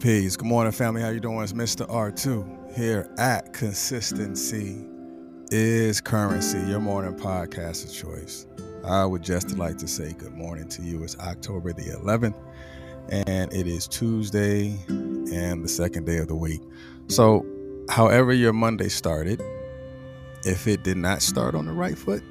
[0.00, 0.34] Peace.
[0.34, 1.02] Good morning, family.
[1.02, 1.42] How you doing?
[1.42, 1.86] It's Mr.
[1.86, 4.82] R2 here at Consistency
[5.50, 8.46] is Currency, your morning podcast of choice.
[8.82, 11.04] I would just like to say good morning to you.
[11.04, 12.34] It's October the 11th,
[13.10, 16.62] and it is Tuesday and the second day of the week.
[17.08, 17.44] So,
[17.90, 19.42] however your Monday started,
[20.46, 22.22] if it did not start on the right foot,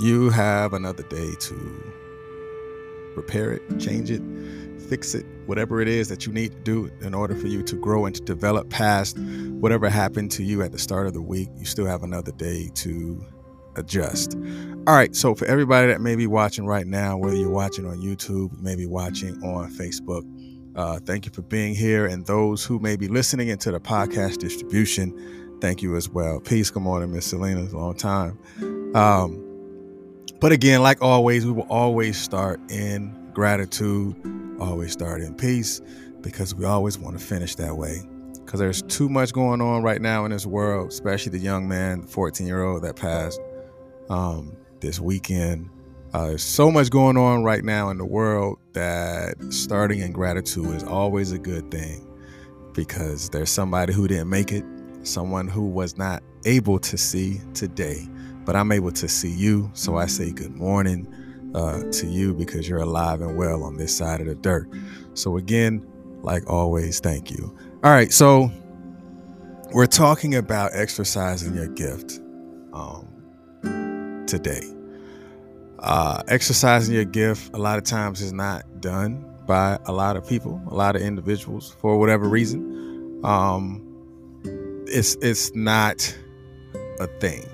[0.00, 1.92] you have another day to
[3.16, 4.22] repair it, change it,
[4.92, 7.76] fix it, whatever it is that you need to do in order for you to
[7.76, 11.48] grow and to develop past whatever happened to you at the start of the week.
[11.56, 13.24] You still have another day to
[13.76, 14.36] adjust.
[14.86, 18.02] All right, so for everybody that may be watching right now, whether you're watching on
[18.02, 20.24] YouTube, maybe watching on Facebook,
[20.76, 22.04] uh, thank you for being here.
[22.04, 26.38] And those who may be listening into the podcast distribution, thank you as well.
[26.38, 26.68] Peace.
[26.68, 27.62] Good morning, Miss Selena.
[27.62, 28.38] It's a long time.
[28.94, 29.42] Um,
[30.38, 34.14] but again, like always, we will always start in gratitude,
[34.62, 35.80] always start in peace,
[36.20, 38.08] because we always want to finish that way.
[38.44, 42.02] Because there's too much going on right now in this world, especially the young man,
[42.02, 43.40] 14 year old that passed
[44.10, 45.68] um, this weekend.
[46.12, 50.74] Uh, there's so much going on right now in the world that starting in gratitude
[50.74, 52.06] is always a good thing
[52.74, 54.64] because there's somebody who didn't make it,
[55.02, 58.06] someone who was not able to see today
[58.44, 59.70] but I'm able to see you.
[59.74, 61.12] So I say good morning
[61.54, 64.68] uh, to you because you're alive and well on this side of the dirt.
[65.14, 65.86] So again,
[66.22, 67.56] like always, thank you.
[67.84, 68.50] All right, so
[69.72, 72.20] we're talking about exercising your gift
[72.72, 74.62] um, today.
[75.78, 80.26] Uh, exercising your gift a lot of times is not done by a lot of
[80.26, 83.20] people, a lot of individuals for whatever reason.
[83.24, 83.88] Um,
[84.86, 86.16] it's it's not
[87.00, 87.44] a thing.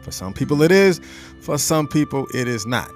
[0.00, 1.00] For some people, it is.
[1.40, 2.90] For some people, it is not.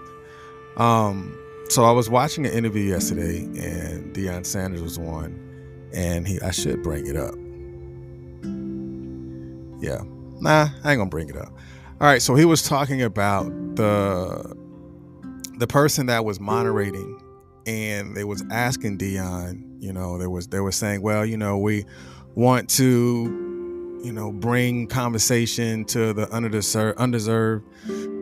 [0.77, 1.39] Um,
[1.69, 5.39] so I was watching an interview yesterday, and Deion Sanders was on,
[5.93, 7.35] and he I should bring it up.
[9.81, 10.03] Yeah,
[10.41, 11.53] nah, I ain't gonna bring it up.
[12.01, 14.55] All right, so he was talking about the
[15.59, 17.21] the person that was moderating,
[17.67, 19.83] and they was asking Deion.
[19.83, 21.85] You know, there was they were saying, well, you know, we
[22.35, 23.45] want to
[24.03, 27.67] you know, bring conversation to the underdeserved, undeserved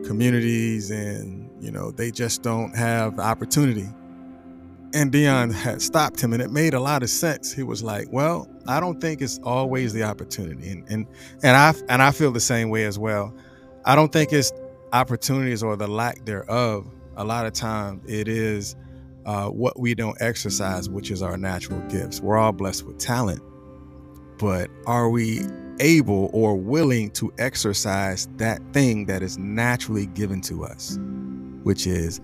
[0.05, 3.87] communities, and you know, they just don't have opportunity.
[4.93, 7.51] And Deion had stopped him, and it made a lot of sense.
[7.51, 11.05] He was like, "Well, I don't think it's always the opportunity," and and
[11.43, 13.33] and I and I feel the same way as well.
[13.83, 14.53] I don't think it's
[14.93, 16.87] opportunities or the lack thereof.
[17.17, 18.75] A lot of times, it is
[19.25, 22.21] uh, what we don't exercise, which is our natural gifts.
[22.21, 23.41] We're all blessed with talent,
[24.37, 25.41] but are we
[25.79, 30.97] able or willing to exercise that thing that is naturally given to us,
[31.65, 32.21] which is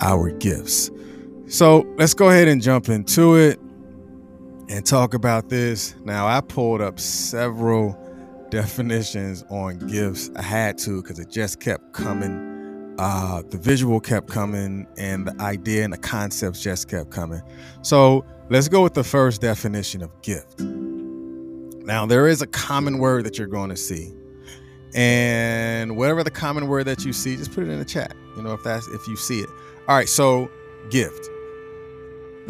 [0.00, 0.90] our gifts.
[1.46, 3.60] So let's go ahead and jump into it
[4.68, 5.94] and talk about this.
[6.04, 7.98] Now, I pulled up several
[8.50, 10.30] definitions on gifts.
[10.36, 12.94] I had to because it just kept coming.
[12.98, 17.42] Uh, the visual kept coming, and the idea and the concepts just kept coming.
[17.82, 20.60] So let's go with the first definition of gift.
[20.60, 24.14] Now, there is a common word that you're going to see.
[24.94, 28.14] And whatever the common word that you see, just put it in the chat.
[28.36, 29.48] You know, if that's if you see it.
[29.88, 30.50] All right, so
[30.90, 31.28] gift.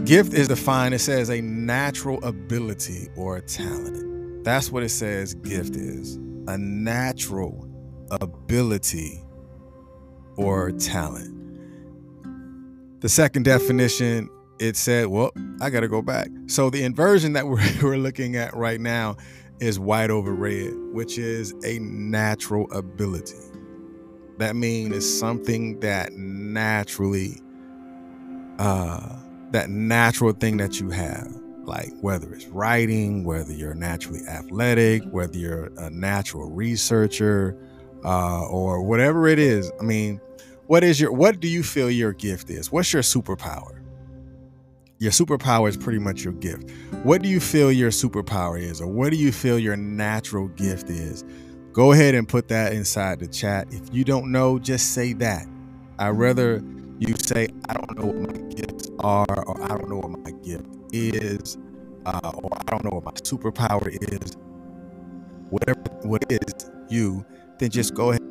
[0.04, 4.44] Gift is defined, it says a natural ability or a talent.
[4.44, 6.16] That's what it says gift is.
[6.48, 7.68] A natural
[8.10, 9.22] ability
[10.36, 11.30] or talent.
[13.00, 14.28] The second definition
[14.58, 16.28] it said, well, I got to go back.
[16.46, 19.16] So the inversion that we're, we're looking at right now
[19.60, 23.38] is white over red, which is a natural ability.
[24.38, 27.40] That means it's something that naturally,
[28.58, 29.16] uh,
[29.52, 31.28] that natural thing that you have,
[31.64, 37.56] like whether it's writing, whether you're naturally athletic, whether you're a natural researcher,
[38.04, 39.70] uh, or whatever it is.
[39.80, 40.20] I mean,
[40.66, 42.72] what is your, what do you feel your gift is?
[42.72, 43.83] What's your superpower?
[44.98, 46.70] Your superpower is pretty much your gift.
[47.02, 50.88] What do you feel your superpower is, or what do you feel your natural gift
[50.88, 51.24] is?
[51.72, 53.66] Go ahead and put that inside the chat.
[53.72, 55.46] If you don't know, just say that.
[55.98, 56.62] I'd rather
[56.98, 60.30] you say, I don't know what my gifts are, or I don't know what my
[60.42, 61.58] gift is,
[62.06, 64.36] uh, or I don't know what my superpower is.
[65.50, 67.26] Whatever what is you,
[67.58, 68.22] then just go ahead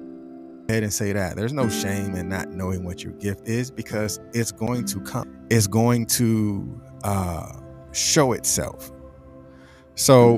[0.70, 1.36] ahead and say that.
[1.36, 5.46] There's no shame in not knowing what your gift is because it's going to come.
[5.50, 7.54] It's going to uh,
[7.92, 8.92] show itself.
[9.96, 10.36] So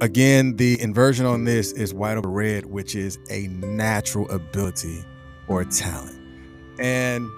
[0.00, 5.04] again, the inversion on this is white over red, which is a natural ability
[5.48, 6.20] or talent.
[6.80, 7.28] And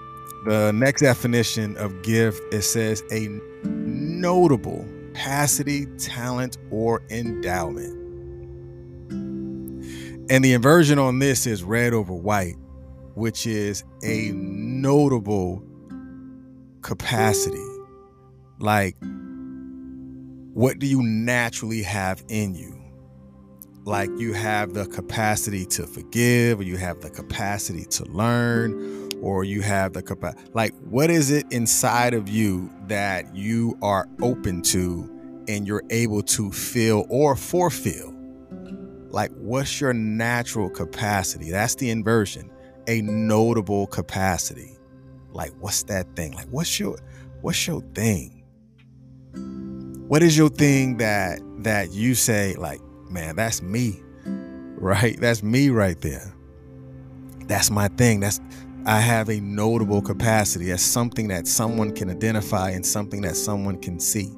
[0.45, 3.27] the next definition of gift it says a
[3.63, 4.85] notable
[5.17, 8.06] capacity, talent, or endowment.
[10.29, 12.57] And the inversion on this is red over white,
[13.15, 15.63] which is a notable
[16.81, 17.63] capacity.
[18.59, 18.97] Like,
[20.53, 22.73] what do you naturally have in you?
[23.85, 29.45] Like, you have the capacity to forgive, or you have the capacity to learn, or
[29.45, 30.51] you have the capacity.
[30.53, 35.09] Like, what is it inside of you that you are open to
[35.47, 38.16] and you're able to feel or fulfill?
[39.09, 41.51] Like what's your natural capacity?
[41.51, 42.51] That's the inversion.
[42.87, 44.77] A notable capacity.
[45.31, 46.33] Like what's that thing?
[46.33, 46.97] Like what's your
[47.41, 48.43] what's your thing?
[50.07, 54.01] What is your thing that that you say like man that's me
[54.79, 55.19] right?
[55.19, 56.33] That's me right there.
[57.47, 58.19] That's my thing.
[58.19, 58.39] That's
[58.85, 60.67] i have a notable capacity.
[60.69, 64.31] That's something that someone can identify and something that someone can see.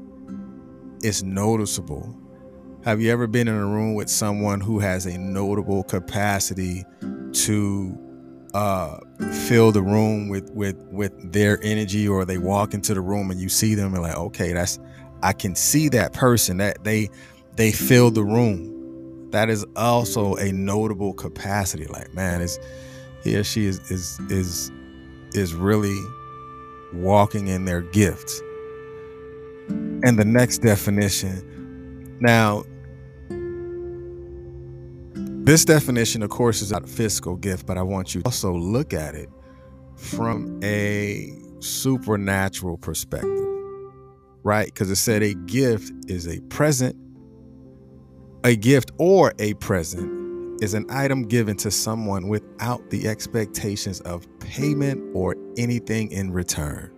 [1.03, 2.15] It's noticeable
[2.85, 6.85] have you ever been in a room with someone who has a notable capacity
[7.33, 7.97] to
[8.53, 8.97] uh,
[9.47, 13.39] fill the room with with with their energy, or they walk into the room and
[13.39, 14.79] you see them and like, okay, that's
[15.21, 17.09] I can see that person that they
[17.55, 19.29] they fill the room.
[19.31, 21.85] That is also a notable capacity.
[21.85, 22.59] Like, man, is
[23.23, 24.71] he or she is is is
[25.33, 25.99] is really
[26.93, 28.41] walking in their gifts.
[29.67, 31.45] And the next definition.
[32.21, 32.63] Now,
[35.49, 38.53] this definition, of course, is not a physical gift, but I want you to also
[38.53, 39.29] look at it
[39.95, 43.47] from a supernatural perspective,
[44.43, 44.67] right?
[44.67, 46.95] Because it said a gift is a present,
[48.43, 54.27] a gift or a present is an item given to someone without the expectations of
[54.39, 56.91] payment or anything in return.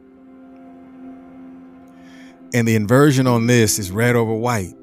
[2.54, 4.74] And the inversion on this is red over white.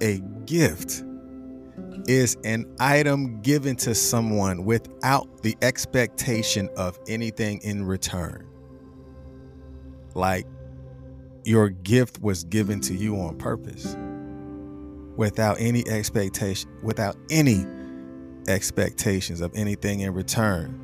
[0.00, 1.02] A gift
[2.10, 8.44] is an item given to someone without the expectation of anything in return.
[10.14, 10.44] Like
[11.44, 13.96] your gift was given to you on purpose
[15.16, 17.64] without any expectation, without any
[18.48, 20.74] expectations of anything in return.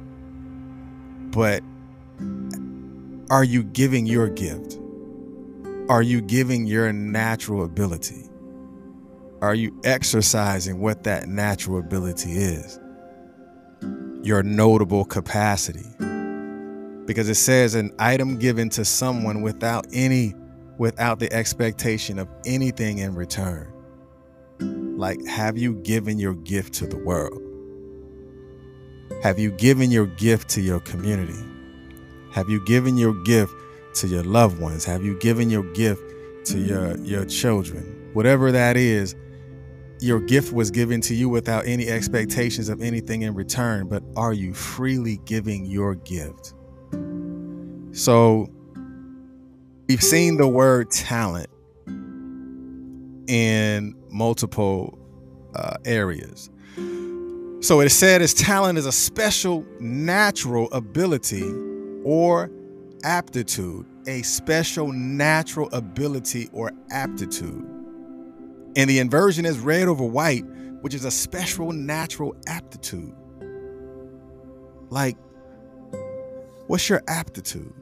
[1.33, 1.61] But
[3.31, 4.79] are you giving your gift?
[5.89, 8.29] Are you giving your natural ability?
[9.43, 12.81] Are you exercising what that natural ability is?
[14.23, 15.85] Your notable capacity.
[17.05, 20.35] Because it says an item given to someone without any
[20.79, 23.73] without the expectation of anything in return.
[24.97, 27.43] Like have you given your gift to the world?
[29.23, 31.39] Have you given your gift to your community?
[32.33, 33.53] Have you given your gift
[33.97, 34.85] to your loved ones?
[34.85, 36.03] Have you given your gift
[36.47, 38.11] to your your children?
[38.15, 39.15] Whatever that is,
[40.01, 44.33] your gift was given to you without any expectations of anything in return, but are
[44.33, 46.55] you freely giving your gift?
[47.93, 48.49] So,
[49.89, 51.49] we've seen the word talent
[53.27, 54.99] in multiple
[55.55, 56.51] uh, areas.
[57.61, 61.51] So, it said as talent is a special natural ability
[62.05, 62.51] or
[63.03, 67.76] aptitude, a special natural ability or aptitude.
[68.77, 70.45] And the inversion is red over white,
[70.83, 73.15] which is a special natural aptitude.
[74.91, 75.17] Like,
[76.67, 77.73] what's your aptitude?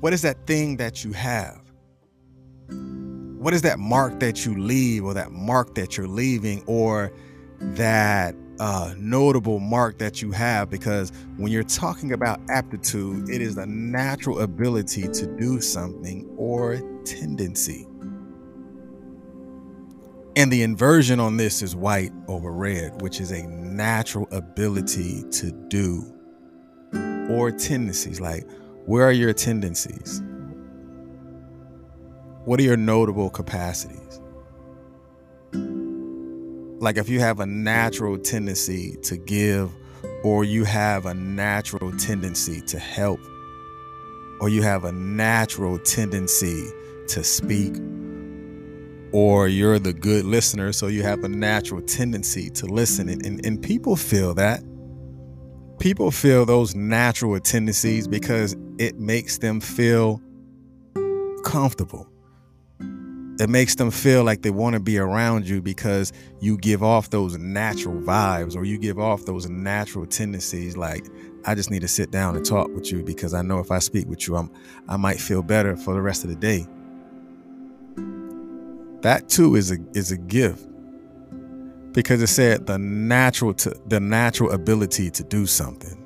[0.00, 1.60] What is that thing that you have?
[2.68, 7.12] What is that mark that you leave, or that mark that you're leaving, or
[7.60, 10.70] that uh, notable mark that you have?
[10.70, 16.80] Because when you're talking about aptitude, it is a natural ability to do something or
[17.04, 17.86] tendency.
[20.36, 25.50] And the inversion on this is white over red, which is a natural ability to
[25.68, 26.04] do
[27.30, 28.20] or tendencies.
[28.20, 28.46] Like,
[28.84, 30.22] where are your tendencies?
[32.44, 34.20] What are your notable capacities?
[35.52, 39.72] Like, if you have a natural tendency to give,
[40.22, 43.20] or you have a natural tendency to help,
[44.40, 46.70] or you have a natural tendency
[47.08, 47.74] to speak
[49.12, 53.08] or you're the good listener, so you have a natural tendency to listen.
[53.08, 54.62] And, and, and people feel that.
[55.78, 60.20] People feel those natural tendencies because it makes them feel
[61.44, 62.08] comfortable.
[63.38, 66.10] It makes them feel like they want to be around you because
[66.40, 70.74] you give off those natural vibes or you give off those natural tendencies.
[70.76, 71.06] Like,
[71.44, 73.78] I just need to sit down and talk with you because I know if I
[73.78, 74.50] speak with you, I'm,
[74.88, 76.66] I might feel better for the rest of the day
[79.06, 80.66] that too is a is a gift
[81.92, 86.02] because it said the natural to the natural ability to do something.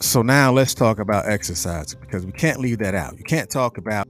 [0.00, 3.16] So now let's talk about exercise because we can't leave that out.
[3.16, 4.08] You can't talk about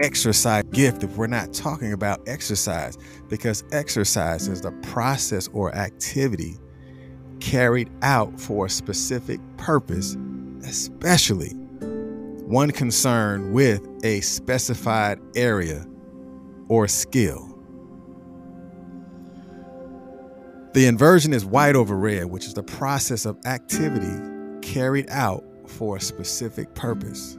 [0.00, 2.96] exercise gift if we're not talking about exercise
[3.28, 6.56] because exercise is the process or activity
[7.40, 10.16] carried out for a specific purpose,
[10.64, 11.50] especially
[12.46, 15.86] one concerned with a specified area
[16.68, 17.48] or skill.
[20.74, 24.10] The inversion is white over red, which is the process of activity
[24.62, 27.36] carried out for a specific purpose.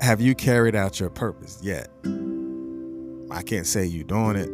[0.00, 1.88] Have you carried out your purpose yet?
[3.30, 4.50] I can't say you doing it.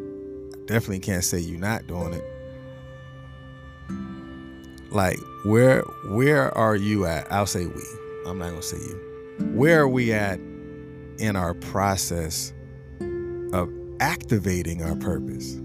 [0.55, 2.25] I definitely can't say you not doing it.
[4.93, 7.31] Like where where are you at?
[7.33, 7.83] I'll say we.
[8.27, 9.10] I'm not gonna say you.
[9.55, 10.39] Where are we at
[11.19, 12.53] in our process
[13.53, 13.71] of
[14.01, 15.61] activating our purpose?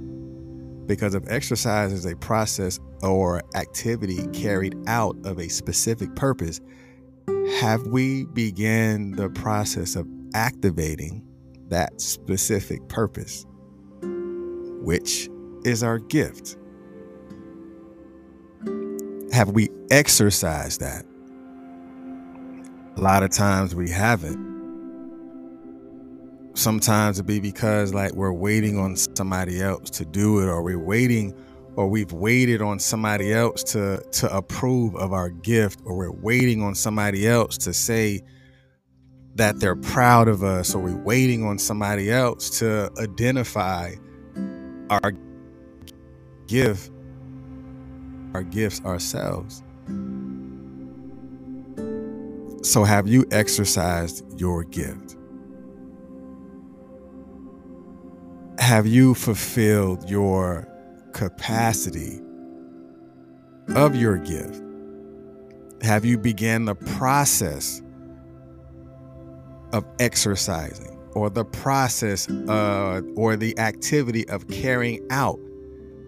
[0.88, 6.62] because if exercise is a process or activity carried out of a specific purpose,
[7.60, 11.26] have we began the process of activating
[11.70, 13.46] that specific purpose,
[14.82, 15.30] which
[15.64, 16.58] is our gift?
[19.32, 21.06] Have we exercised that?
[22.98, 24.56] A lot of times we haven't.
[26.54, 30.80] Sometimes it be because like we're waiting on somebody else to do it or we're
[30.80, 31.36] waiting
[31.76, 36.64] or we've waited on somebody else to to approve of our gift or we're waiting
[36.64, 38.22] on somebody else to say
[39.36, 43.94] that they're proud of us or we're waiting on somebody else to identify
[44.90, 45.12] our
[46.48, 46.92] gift
[48.34, 49.65] our gifts ourselves
[52.66, 55.16] so have you exercised your gift
[58.60, 60.68] have you fulfilled your
[61.14, 62.20] capacity
[63.70, 64.62] of your gift?
[65.82, 67.82] Have you began the process
[69.74, 75.40] of exercising or the process uh, or the activity of carrying out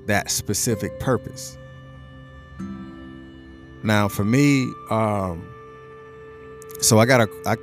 [0.08, 1.58] that specific purpose?
[3.84, 5.48] Now, for me, um,
[6.79, 7.55] so I got a, I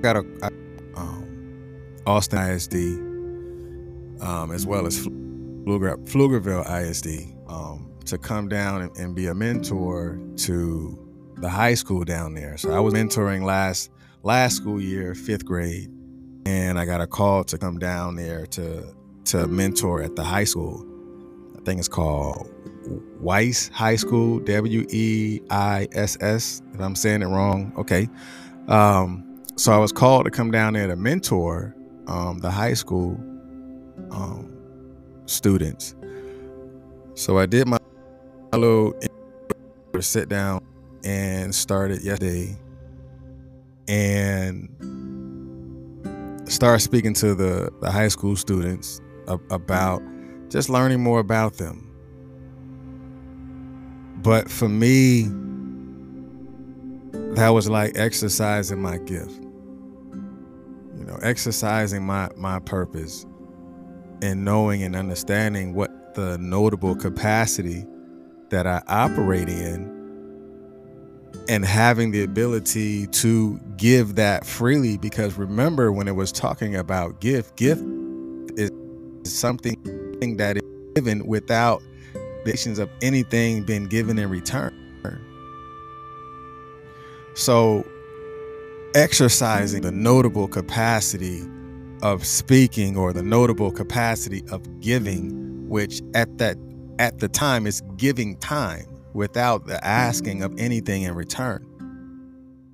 [0.00, 0.48] got a, I,
[0.98, 3.08] um, Austin ISD
[4.20, 9.34] um, as well as Pfluger, Pflugerville ISD, um, to come down and, and, be a
[9.34, 10.98] mentor to
[11.36, 12.56] the high school down there.
[12.56, 13.90] So I was mentoring last
[14.22, 15.90] last school year, fifth grade,
[16.46, 18.94] and I got a call to come down there to
[19.26, 20.84] to mentor at the high school.
[21.56, 22.50] I think it's called
[23.20, 26.62] Weiss High School, W E I S S.
[26.78, 28.08] If I'm saying it wrong, okay.
[28.68, 31.74] Um, so I was called to come down there to mentor
[32.06, 33.14] um, the high school
[34.12, 34.56] um,
[35.26, 35.96] students.
[37.14, 37.78] So I did my,
[38.52, 38.94] my little
[39.98, 40.64] sit down
[41.02, 42.56] and started yesterday
[43.88, 44.68] and
[46.48, 49.00] started speaking to the, the high school students
[49.50, 50.00] about
[50.48, 51.92] just learning more about them.
[54.22, 55.28] But for me,
[57.38, 59.40] that was like exercising my gift.
[60.96, 63.26] You know, exercising my my purpose
[64.20, 67.86] and knowing and understanding what the notable capacity
[68.50, 69.94] that I operate in
[71.48, 77.20] and having the ability to give that freely because remember when it was talking about
[77.20, 77.84] gift gift
[78.56, 78.72] is
[79.24, 79.76] something
[80.38, 80.62] that is
[80.96, 81.80] given without
[82.44, 84.74] the of anything being given in return
[87.38, 87.86] so
[88.96, 91.42] exercising the notable capacity
[92.02, 96.56] of speaking or the notable capacity of giving, which at that
[96.98, 101.64] at the time is giving time without the asking of anything in return.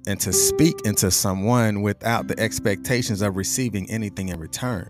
[0.06, 4.88] And to speak into someone without the expectations of receiving anything in return.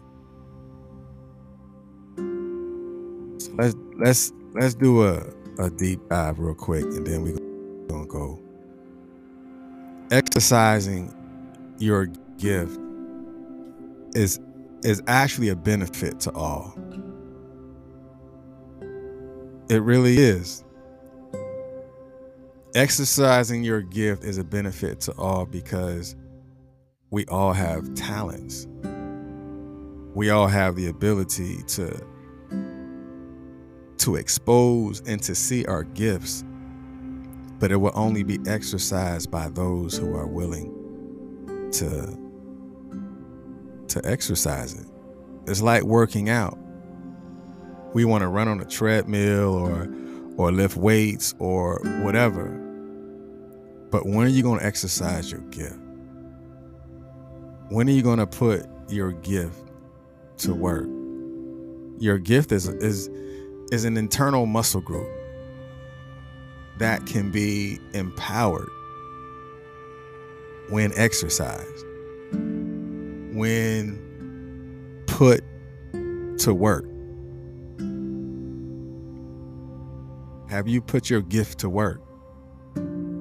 [3.39, 5.27] So let's let's let's do a,
[5.59, 8.44] a deep dive real quick and then we're gonna go.
[10.15, 11.13] Exercising
[11.81, 12.07] your
[12.39, 12.79] gift
[14.15, 14.39] is
[14.85, 16.73] is actually a benefit to all.
[19.69, 20.63] It really is.
[22.77, 26.15] Exercising your gift is a benefit to all because
[27.11, 28.69] we all have talents.
[30.15, 32.07] We all have the ability to
[33.99, 36.45] to expose and to see our gifts,
[37.65, 40.71] but it will only be exercised by those who are willing
[41.73, 42.15] to
[43.89, 44.87] to exercise it.
[45.47, 46.59] It's like working out.
[47.95, 49.89] We want to run on a treadmill or
[50.37, 52.51] or lift weights or whatever.
[53.91, 55.81] But when are you going to exercise your gift?
[57.71, 59.59] When are you going to put your gift
[60.41, 60.87] to work?
[61.99, 63.09] Your gift is is
[63.73, 65.09] is an internal muscle group
[66.79, 68.69] that can be empowered
[70.71, 71.85] when exercised,
[73.35, 74.01] when
[75.07, 75.45] put
[76.39, 76.85] to work.
[80.49, 82.01] Have you put your gift to work?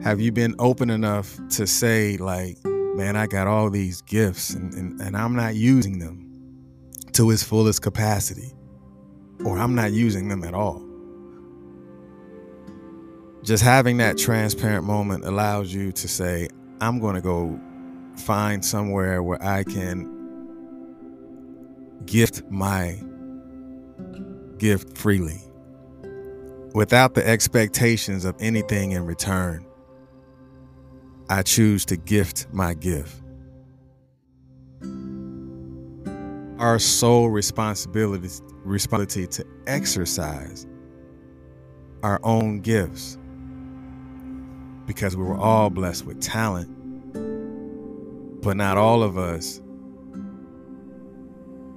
[0.03, 4.73] Have you been open enough to say, like, man, I got all these gifts and,
[4.73, 6.29] and, and I'm not using them
[7.13, 8.53] to its fullest capacity,
[9.45, 10.92] or I'm not using them at all?
[13.43, 16.47] Just having that transparent moment allows you to say,
[16.79, 17.59] I'm going to go
[18.15, 20.09] find somewhere where I can
[22.05, 23.01] gift my
[24.57, 25.41] gift freely
[26.73, 29.65] without the expectations of anything in return.
[31.29, 33.21] I choose to gift my gift.
[36.59, 38.29] Our sole responsibility,
[38.63, 40.65] responsibility to exercise
[42.03, 43.17] our own gifts
[44.85, 46.69] because we were all blessed with talent,
[48.41, 49.61] but not all of us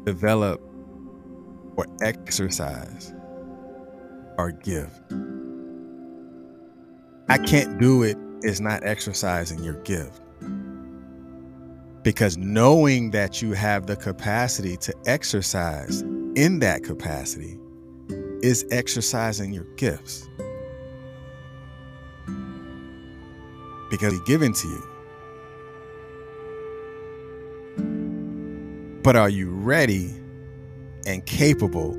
[0.04, 0.60] develop
[1.76, 3.12] or exercise
[4.38, 5.00] our gift.
[7.28, 10.20] I can't do it is not exercising your gift.
[12.02, 16.02] Because knowing that you have the capacity to exercise
[16.36, 17.58] in that capacity
[18.42, 20.28] is exercising your gifts.
[23.96, 24.86] Because he's given to you.
[29.02, 30.12] But are you ready
[31.06, 31.94] and capable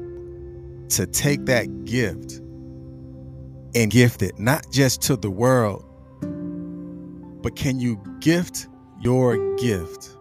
[0.90, 2.34] to take that gift
[3.74, 5.84] and gift it not just to the world,
[7.42, 8.68] but can you gift
[9.02, 10.16] your gift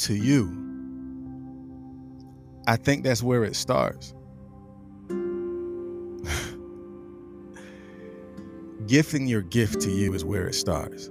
[0.00, 0.54] to you?
[2.68, 4.12] I think that's where it starts.
[8.86, 11.10] Gifting your gift to you is where it starts.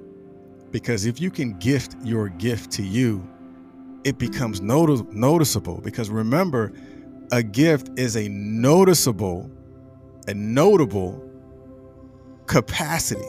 [0.72, 3.28] Because if you can gift your gift to you,
[4.04, 5.82] it becomes notice- noticeable.
[5.82, 6.72] Because remember,
[7.32, 9.50] a gift is a noticeable,
[10.28, 11.24] a notable
[12.48, 13.22] capacity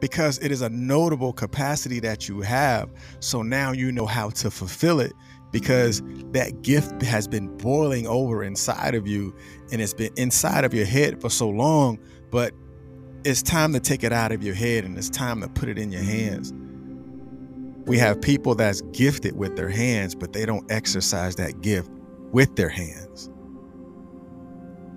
[0.00, 2.90] because it is a notable capacity that you have.
[3.20, 5.12] So now you know how to fulfill it
[5.52, 9.34] because that gift has been boiling over inside of you
[9.70, 12.52] and it's been inside of your head for so long, but
[13.24, 15.78] it's time to take it out of your head and it's time to put it
[15.78, 16.52] in your hands.
[17.86, 21.90] We have people that's gifted with their hands, but they don't exercise that gift
[22.32, 23.28] with their hands.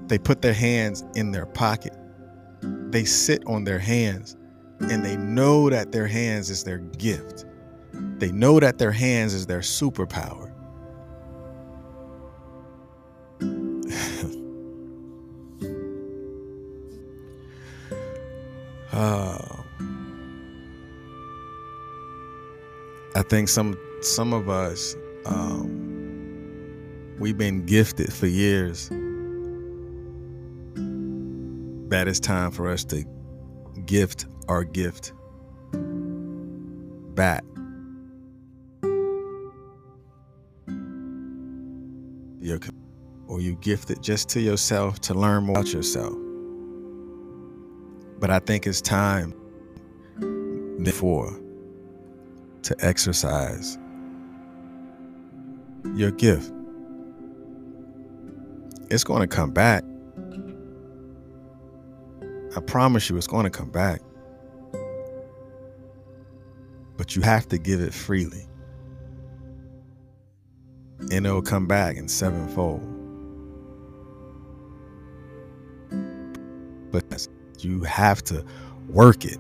[0.07, 1.95] They put their hands in their pocket.
[2.61, 4.37] They sit on their hands
[4.79, 7.45] and they know that their hands is their gift.
[7.93, 10.44] They know that their hands is their superpower.
[18.95, 19.63] Uh,
[23.15, 28.89] I think some some of us um, we've been gifted for years
[31.89, 33.05] that it's time for us to
[33.85, 35.13] gift our gift
[37.15, 37.43] back.
[43.35, 46.24] or you gift it just to yourself to learn more about yourself.
[48.19, 49.33] But I think it's time
[50.83, 51.37] before
[52.63, 53.77] to exercise
[55.95, 56.51] your gift.
[58.89, 59.83] It's going to come back.
[62.55, 64.01] I promise you it's going to come back.
[66.97, 68.47] But you have to give it freely.
[71.11, 72.81] And it'll come back in sevenfold.
[76.91, 77.27] But
[77.65, 78.45] you have to
[78.89, 79.37] work it.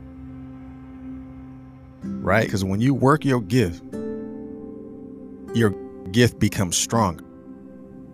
[2.01, 2.45] Right?
[2.45, 3.83] Because when you work your gift,
[5.53, 5.69] your
[6.11, 7.23] gift becomes stronger.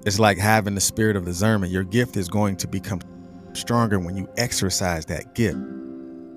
[0.05, 1.71] It's like having the spirit of discernment.
[1.71, 3.01] Your gift is going to become
[3.53, 5.59] stronger when you exercise that gift.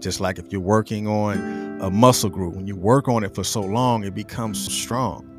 [0.01, 3.45] Just like if you're working on a muscle group, when you work on it for
[3.45, 5.31] so long, it becomes strong.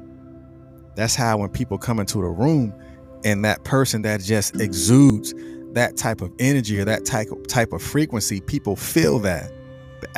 [0.96, 2.74] That's how when people come into the room
[3.24, 5.34] and that person that just exudes
[5.76, 9.52] that type of energy or that type of, type of frequency, people feel that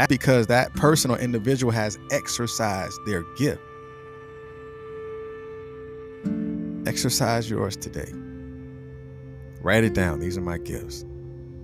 [0.07, 3.61] because that person or individual has exercised their gift.
[6.85, 8.11] Exercise yours today.
[9.61, 10.19] Write it down.
[10.19, 11.01] These are my gifts.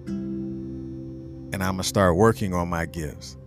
[0.07, 3.37] And I'm going to start working on my gifts.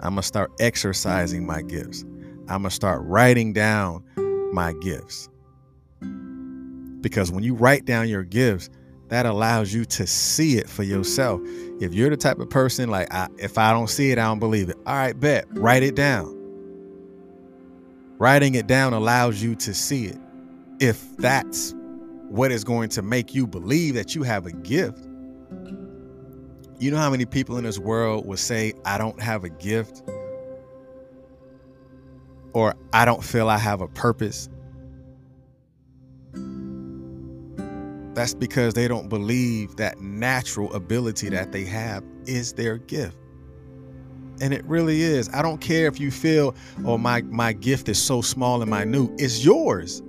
[0.00, 2.04] I'm going to start exercising my gifts.
[2.48, 4.04] I'm going to start writing down
[4.52, 5.30] my gifts.
[7.00, 8.68] Because when you write down your gifts,
[9.08, 11.40] that allows you to see it for yourself.
[11.80, 14.38] If you're the type of person like, I, if I don't see it, I don't
[14.38, 14.76] believe it.
[14.86, 16.34] All right, bet, write it down.
[18.18, 20.18] Writing it down allows you to see it.
[20.80, 21.74] If that's
[22.28, 25.06] what is going to make you believe that you have a gift,
[26.78, 30.02] you know how many people in this world will say, I don't have a gift,
[32.52, 34.48] or I don't feel I have a purpose.
[38.16, 43.18] That's because they don't believe that natural ability that they have is their gift.
[44.40, 45.28] And it really is.
[45.34, 46.54] I don't care if you feel,
[46.86, 49.10] oh, my, my gift is so small and minute.
[49.18, 50.02] It's yours.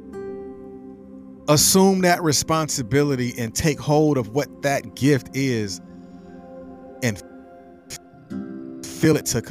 [1.50, 5.82] Assume that responsibility and take hold of what that gift is
[7.04, 7.22] and
[8.86, 9.42] feel it to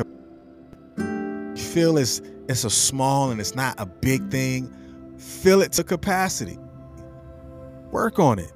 [1.58, 4.72] feel it's it's a small and it's not a big thing.
[5.18, 6.58] Fill it to capacity.
[7.90, 8.52] Work on it.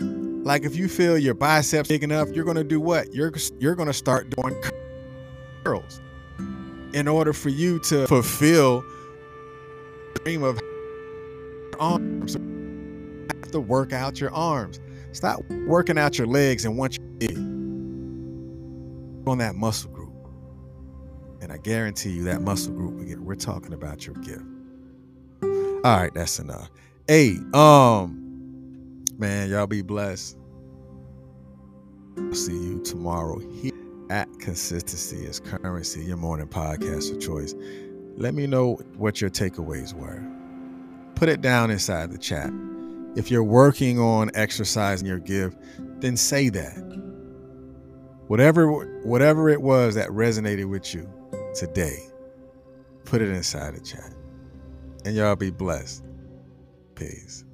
[0.00, 3.12] Like if you feel your biceps big enough, you're gonna do what?
[3.14, 4.60] You're you're gonna start doing
[5.64, 6.00] curls
[6.94, 8.82] in order for you to fulfill
[10.14, 10.58] the dream of
[11.78, 12.34] arms.
[12.34, 14.80] You have to work out your arms.
[15.12, 17.28] Stop working out your legs and once you
[19.26, 20.12] on that muscle group.
[21.40, 24.42] And I guarantee you that muscle group we're talking about your gift.
[25.42, 26.70] All right, that's enough.
[27.10, 30.36] Hey, um, Man, y'all be blessed.
[32.18, 33.72] I'll see you tomorrow here
[34.10, 37.54] at Consistency is Currency, your morning podcast of choice.
[38.18, 40.22] Let me know what your takeaways were.
[41.14, 42.50] Put it down inside the chat.
[43.16, 45.56] If you're working on exercising your gift,
[46.00, 46.76] then say that.
[48.26, 51.08] Whatever whatever it was that resonated with you
[51.54, 52.00] today,
[53.06, 54.12] put it inside the chat.
[55.06, 56.04] And y'all be blessed.
[56.98, 57.44] Peace.